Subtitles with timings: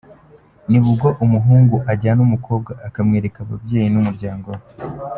[0.69, 4.61] Nibwo umuhungu ajyana umukobwa akamwereka ababyeyi n’umuryango we.